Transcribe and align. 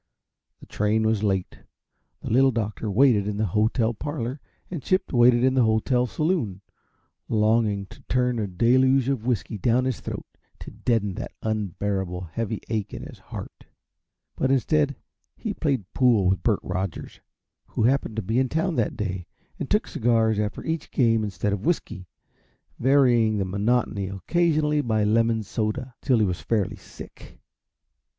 The 0.61 0.65
train 0.65 1.05
was 1.05 1.21
late. 1.21 1.59
The 2.23 2.31
Little 2.31 2.49
Doctor 2.49 2.89
waited 2.89 3.27
in 3.27 3.37
the 3.37 3.45
hotel 3.45 3.93
parlor, 3.93 4.41
and 4.71 4.81
Chip 4.81 5.13
waited 5.13 5.43
in 5.43 5.53
the 5.53 5.61
hotel 5.61 6.07
saloon, 6.07 6.61
longing 7.29 7.85
to 7.85 8.01
turn 8.09 8.39
a 8.39 8.47
deluge 8.47 9.09
of 9.09 9.27
whisky 9.27 9.59
down 9.59 9.85
his 9.85 9.99
throat 9.99 10.25
to 10.61 10.71
deaden 10.71 11.13
that 11.17 11.33
unbearable, 11.43 12.21
heavy 12.33 12.61
ache 12.67 12.95
in 12.95 13.03
his 13.03 13.19
heart 13.19 13.65
but 14.35 14.49
instead 14.49 14.95
he 15.35 15.53
played 15.53 15.85
pool 15.93 16.27
with 16.27 16.41
Bert 16.41 16.61
Rogers, 16.63 17.19
who 17.67 17.83
happened 17.83 18.15
to 18.15 18.23
be 18.23 18.39
in 18.39 18.49
town 18.49 18.77
that 18.77 18.97
day, 18.97 19.27
and 19.59 19.69
took 19.69 19.87
cigars 19.87 20.39
after 20.39 20.63
each 20.63 20.89
game 20.89 21.23
instead 21.23 21.53
of 21.53 21.63
whiskey, 21.67 22.07
varying 22.79 23.37
the 23.37 23.45
monotony 23.45 24.07
occasionally 24.07 24.81
by 24.81 25.03
lemon 25.03 25.43
soda, 25.43 25.93
till 26.01 26.17
he 26.17 26.25
was 26.25 26.41
fairly 26.41 26.75
sick. 26.75 27.39